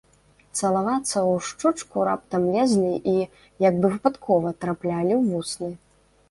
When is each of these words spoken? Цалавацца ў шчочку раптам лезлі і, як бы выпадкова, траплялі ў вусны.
Цалавацца 0.59 1.01
ў 1.01 1.33
шчочку 1.47 2.05
раптам 2.09 2.47
лезлі 2.55 2.93
і, 3.13 3.29
як 3.67 3.79
бы 3.85 3.93
выпадкова, 3.97 4.55
траплялі 4.65 5.13
ў 5.21 5.37
вусны. 5.37 5.71